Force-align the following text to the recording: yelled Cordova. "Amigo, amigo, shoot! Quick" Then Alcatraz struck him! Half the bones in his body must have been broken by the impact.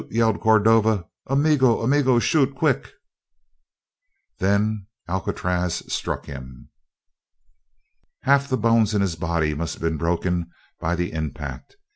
yelled 0.09 0.39
Cordova. 0.41 1.05
"Amigo, 1.27 1.81
amigo, 1.81 2.17
shoot! 2.17 2.55
Quick" 2.55 2.91
Then 4.39 4.87
Alcatraz 5.07 5.83
struck 5.93 6.25
him! 6.25 6.71
Half 8.23 8.49
the 8.49 8.57
bones 8.57 8.95
in 8.95 9.01
his 9.01 9.15
body 9.15 9.53
must 9.53 9.75
have 9.75 9.81
been 9.83 9.97
broken 9.97 10.49
by 10.79 10.95
the 10.95 11.13
impact. 11.13 11.77